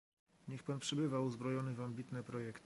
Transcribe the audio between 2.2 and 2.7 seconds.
projekty